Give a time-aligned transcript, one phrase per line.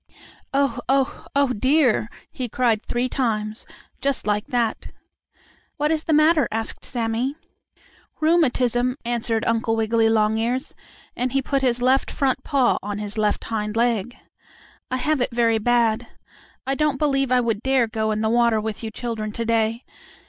[0.51, 0.79] "Oh!
[0.89, 1.27] oh!
[1.35, 3.67] oh, dear!" he cried three times,
[4.01, 4.87] just like that.
[5.77, 7.35] "What is the matter?" asked Sammie.
[8.19, 10.73] "Rheumatism," answered Uncle Wiggily Longears,
[11.15, 14.17] and he put his left front paw on his left hind leg.
[14.89, 16.07] "I have it very bad.
[16.65, 19.85] I don't believe I would dare go in the water with you children to day.